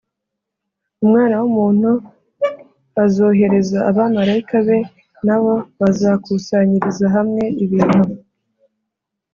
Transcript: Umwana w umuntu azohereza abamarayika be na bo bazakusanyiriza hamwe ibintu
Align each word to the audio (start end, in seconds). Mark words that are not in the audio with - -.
Umwana 1.03 1.33
w 1.41 1.43
umuntu 1.49 1.89
azohereza 3.03 3.79
abamarayika 3.89 4.57
be 4.67 4.77
na 5.25 5.37
bo 5.41 5.53
bazakusanyiriza 5.79 7.05
hamwe 7.15 7.43
ibintu 7.63 8.03